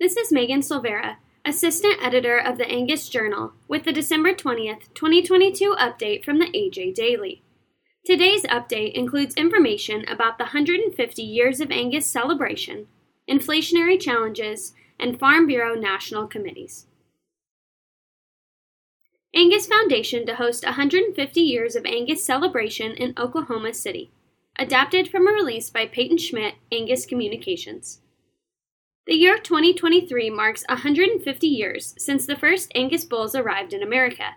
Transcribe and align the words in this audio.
This 0.00 0.16
is 0.16 0.32
Megan 0.32 0.60
Silveira, 0.60 1.18
Assistant 1.44 2.04
Editor 2.04 2.36
of 2.36 2.58
the 2.58 2.68
Angus 2.68 3.08
Journal, 3.08 3.52
with 3.68 3.84
the 3.84 3.92
December 3.92 4.34
20th, 4.34 4.92
2022 4.92 5.76
update 5.78 6.24
from 6.24 6.40
the 6.40 6.46
AJ 6.46 6.96
Daily. 6.96 7.44
Today's 8.04 8.42
update 8.46 8.94
includes 8.94 9.36
information 9.36 10.04
about 10.08 10.36
the 10.36 10.46
150 10.46 11.22
Years 11.22 11.60
of 11.60 11.70
Angus 11.70 12.08
celebration, 12.08 12.88
inflationary 13.30 13.98
challenges, 14.00 14.74
and 14.98 15.18
Farm 15.18 15.46
Bureau 15.46 15.76
national 15.76 16.26
committees. 16.26 16.86
Angus 19.32 19.68
Foundation 19.68 20.26
to 20.26 20.34
host 20.34 20.64
150 20.64 21.40
Years 21.40 21.76
of 21.76 21.86
Angus 21.86 22.26
celebration 22.26 22.94
in 22.94 23.14
Oklahoma 23.16 23.72
City. 23.72 24.10
Adapted 24.58 25.08
from 25.08 25.28
a 25.28 25.32
release 25.32 25.70
by 25.70 25.86
Peyton 25.86 26.18
Schmidt, 26.18 26.54
Angus 26.72 27.06
Communications. 27.06 28.00
The 29.06 29.14
year 29.14 29.36
2023 29.36 30.30
marks 30.30 30.64
150 30.66 31.46
years 31.46 31.94
since 31.98 32.26
the 32.26 32.36
first 32.36 32.72
Angus 32.74 33.04
bulls 33.04 33.34
arrived 33.34 33.74
in 33.74 33.82
America. 33.82 34.36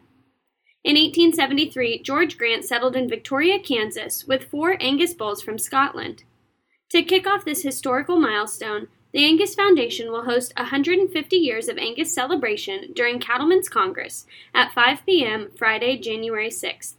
In 0.84 0.96
1873, 0.96 2.04
George 2.04 2.38
Grant 2.38 2.66
settled 2.66 2.98
in 2.98 3.08
Victoria, 3.08 3.60
Kansas, 3.60 4.26
with 4.26 4.50
four 4.50 4.76
Angus 4.82 5.14
bulls 5.14 5.42
from 5.42 5.58
Scotland. 5.58 6.26
To 6.90 7.02
kick 7.02 7.26
off 7.26 7.46
this 7.46 7.64
historical 7.64 8.20
milestone, 8.20 8.88
the 9.14 9.24
Angus 9.24 9.56
Foundation 9.56 10.12
will 10.12 10.26
host 10.26 10.52
150 10.58 11.36
Years 11.38 11.70
of 11.70 11.78
Angus 11.78 12.14
celebration 12.14 12.92
during 12.94 13.20
Cattlemen's 13.20 13.70
Congress 13.70 14.26
at 14.54 14.74
5 14.74 15.06
p.m. 15.06 15.50
Friday, 15.58 15.98
January 15.98 16.50
6th. 16.50 16.96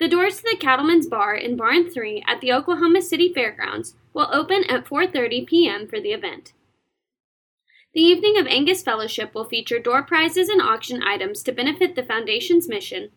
The 0.00 0.08
doors 0.08 0.38
to 0.38 0.42
the 0.42 0.56
Cattlemen's 0.56 1.06
Bar 1.06 1.36
in 1.36 1.56
Barn 1.56 1.88
3 1.88 2.24
at 2.26 2.40
the 2.40 2.52
Oklahoma 2.52 3.02
City 3.02 3.32
Fairgrounds 3.32 3.94
will 4.12 4.28
open 4.32 4.64
at 4.64 4.84
4:30 4.84 5.46
p.m. 5.46 5.86
for 5.86 6.00
the 6.00 6.10
event. 6.10 6.52
The 7.94 8.02
evening 8.02 8.38
of 8.38 8.46
Angus 8.46 8.82
Fellowship 8.82 9.34
will 9.34 9.46
feature 9.46 9.78
door 9.78 10.02
prizes 10.02 10.50
and 10.50 10.60
auction 10.60 11.02
items 11.02 11.42
to 11.42 11.52
benefit 11.52 11.96
the 11.96 12.02
Foundation's 12.02 12.68
mission, 12.68 13.10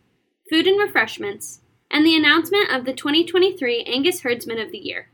food 0.49 0.65
and 0.65 0.79
refreshments, 0.79 1.59
and 1.91 2.05
the 2.05 2.15
announcement 2.15 2.71
of 2.71 2.85
the 2.85 2.93
2023 2.93 3.83
Angus 3.83 4.21
Herdsman 4.21 4.59
of 4.59 4.71
the 4.71 4.77
Year. 4.77 5.09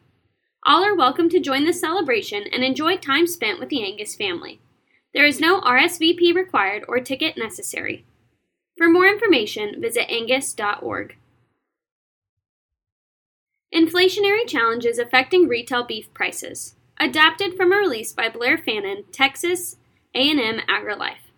All 0.63 0.83
are 0.83 0.95
welcome 0.95 1.27
to 1.29 1.39
join 1.39 1.65
the 1.65 1.73
celebration 1.73 2.43
and 2.53 2.63
enjoy 2.63 2.97
time 2.97 3.25
spent 3.25 3.59
with 3.59 3.69
the 3.69 3.83
Angus 3.83 4.15
family. 4.15 4.61
There 5.13 5.25
is 5.25 5.39
no 5.39 5.59
RSVP 5.61 6.35
required 6.35 6.83
or 6.87 6.99
ticket 6.99 7.35
necessary. 7.35 8.05
For 8.77 8.87
more 8.87 9.07
information, 9.07 9.81
visit 9.81 10.05
angus.org. 10.07 11.17
Inflationary 13.73 14.47
challenges 14.47 14.99
affecting 14.99 15.47
retail 15.47 15.83
beef 15.83 16.13
prices. 16.13 16.76
Adapted 16.99 17.55
from 17.55 17.71
a 17.71 17.75
release 17.75 18.11
by 18.11 18.27
Blair 18.27 18.57
Fannin, 18.57 19.03
Texas 19.11 19.75
A&M 20.15 20.61
AgriLife. 20.67 21.29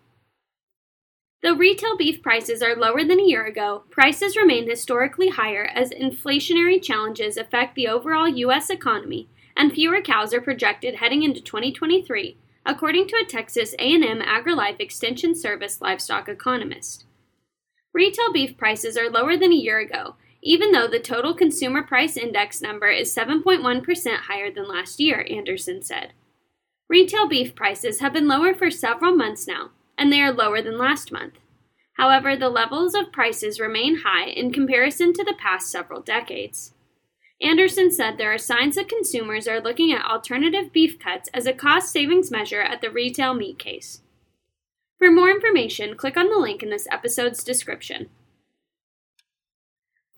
Though 1.42 1.54
retail 1.54 1.98
beef 1.98 2.22
prices 2.22 2.62
are 2.62 2.74
lower 2.74 3.04
than 3.04 3.20
a 3.20 3.24
year 3.24 3.44
ago, 3.44 3.84
prices 3.90 4.38
remain 4.38 4.66
historically 4.66 5.28
higher 5.28 5.66
as 5.74 5.90
inflationary 5.90 6.82
challenges 6.82 7.36
affect 7.36 7.74
the 7.74 7.88
overall 7.88 8.26
U.S. 8.26 8.70
economy, 8.70 9.28
and 9.54 9.70
fewer 9.70 10.00
cows 10.00 10.32
are 10.32 10.40
projected 10.40 10.94
heading 10.94 11.24
into 11.24 11.42
2023, 11.42 12.38
according 12.64 13.06
to 13.08 13.16
a 13.16 13.26
Texas 13.26 13.74
A&M 13.78 14.22
AgriLife 14.22 14.80
Extension 14.80 15.34
Service 15.34 15.82
livestock 15.82 16.26
economist. 16.26 17.04
Retail 17.92 18.32
beef 18.32 18.56
prices 18.56 18.96
are 18.96 19.10
lower 19.10 19.36
than 19.36 19.52
a 19.52 19.56
year 19.56 19.78
ago, 19.78 20.14
even 20.42 20.72
though 20.72 20.88
the 20.88 20.98
total 20.98 21.34
consumer 21.34 21.82
price 21.82 22.16
index 22.16 22.62
number 22.62 22.88
is 22.88 23.14
7.1% 23.14 24.16
higher 24.20 24.50
than 24.50 24.68
last 24.68 25.00
year, 25.00 25.26
Anderson 25.30 25.82
said. 25.82 26.12
Retail 26.88 27.28
beef 27.28 27.54
prices 27.54 28.00
have 28.00 28.12
been 28.12 28.26
lower 28.26 28.54
for 28.54 28.70
several 28.70 29.14
months 29.14 29.46
now, 29.46 29.70
and 29.96 30.12
they 30.12 30.20
are 30.20 30.32
lower 30.32 30.62
than 30.62 30.78
last 30.78 31.12
month. 31.12 31.34
However, 31.94 32.34
the 32.34 32.48
levels 32.48 32.94
of 32.94 33.12
prices 33.12 33.60
remain 33.60 33.98
high 33.98 34.26
in 34.26 34.52
comparison 34.52 35.12
to 35.12 35.22
the 35.22 35.36
past 35.38 35.70
several 35.70 36.00
decades. 36.00 36.72
Anderson 37.42 37.90
said 37.90 38.16
there 38.16 38.32
are 38.32 38.38
signs 38.38 38.76
that 38.76 38.88
consumers 38.88 39.46
are 39.46 39.60
looking 39.60 39.92
at 39.92 40.04
alternative 40.04 40.72
beef 40.72 40.98
cuts 40.98 41.28
as 41.32 41.46
a 41.46 41.52
cost 41.52 41.92
savings 41.92 42.30
measure 42.30 42.60
at 42.60 42.80
the 42.80 42.90
retail 42.90 43.34
meat 43.34 43.58
case. 43.58 44.00
For 44.98 45.10
more 45.10 45.30
information, 45.30 45.96
click 45.96 46.16
on 46.16 46.28
the 46.28 46.38
link 46.38 46.62
in 46.62 46.68
this 46.70 46.86
episode's 46.90 47.42
description. 47.42 48.10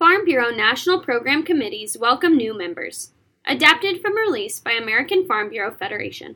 Farm 0.03 0.25
Bureau 0.25 0.49
National 0.49 0.99
Program 0.99 1.43
Committees 1.43 1.97
welcome 1.97 2.35
new 2.35 2.53
members. 2.53 3.11
Adapted 3.47 4.01
from 4.01 4.17
release 4.17 4.59
by 4.59 4.73
American 4.73 5.25
Farm 5.25 5.49
Bureau 5.49 5.71
Federation. 5.71 6.35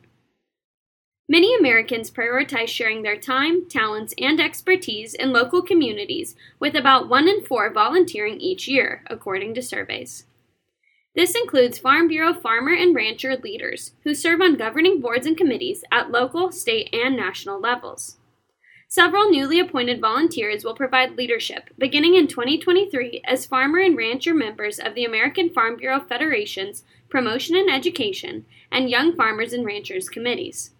Many 1.28 1.54
Americans 1.54 2.10
prioritize 2.10 2.70
sharing 2.70 3.02
their 3.02 3.18
time, 3.18 3.68
talents, 3.68 4.14
and 4.18 4.40
expertise 4.40 5.14
in 5.14 5.34
local 5.34 5.62
communities, 5.62 6.34
with 6.62 6.78
about 6.78 7.10
one 7.10 7.28
in 7.28 7.44
four 7.44 7.70
volunteering 7.70 8.40
each 8.40 8.70
year, 8.70 9.04
according 9.08 9.54
to 9.56 9.62
surveys. 9.62 10.24
This 11.14 11.36
includes 11.36 11.78
Farm 11.78 12.08
Bureau 12.08 12.34
farmer 12.34 12.72
and 12.74 12.96
rancher 12.96 13.36
leaders 13.36 13.92
who 14.06 14.16
serve 14.16 14.40
on 14.40 14.56
governing 14.56 15.02
boards 15.02 15.28
and 15.28 15.36
committees 15.36 15.84
at 15.92 16.10
local, 16.10 16.54
state, 16.54 16.88
and 16.94 17.18
national 17.18 17.60
levels. 17.60 18.16
Several 18.90 19.30
newly 19.30 19.60
appointed 19.60 20.00
volunteers 20.00 20.64
will 20.64 20.74
provide 20.74 21.18
leadership 21.18 21.70
beginning 21.78 22.16
in 22.16 22.26
2023 22.26 23.22
as 23.26 23.46
farmer 23.46 23.80
and 23.80 23.98
rancher 23.98 24.34
members 24.34 24.80
of 24.80 24.96
the 24.96 25.04
American 25.04 25.50
Farm 25.50 25.76
Bureau 25.76 26.00
Federation's 26.00 26.84
Promotion 27.10 27.58
and 27.58 27.70
Education 27.70 28.46
and 28.72 28.90
Young 28.90 29.14
Farmers 29.14 29.52
and 29.52 29.66
Ranchers 29.66 30.08
committees. 30.08 30.72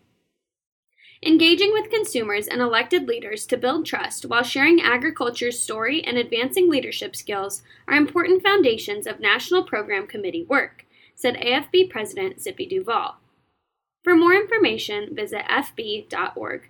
Engaging 1.22 1.74
with 1.74 1.90
consumers 1.90 2.48
and 2.48 2.62
elected 2.62 3.10
leaders 3.10 3.46
to 3.48 3.58
build 3.58 3.86
trust 3.86 4.26
while 4.26 4.44
sharing 4.44 4.82
agriculture's 4.82 5.60
story 5.60 6.02
and 6.04 6.18
advancing 6.18 6.70
leadership 6.70 7.14
skills 7.14 7.62
are 7.90 7.96
important 7.96 8.42
foundations 8.42 9.06
of 9.06 9.20
National 9.20 9.64
Program 9.64 10.08
Committee 10.08 10.46
work, 10.46 10.86
said 11.14 11.36
AFB 11.36 11.90
President 11.90 12.40
Zippy 12.40 12.66
Duvall. 12.66 13.18
For 14.04 14.16
more 14.16 14.34
information, 14.34 15.14
visit 15.14 15.44
fb.org. 15.50 16.70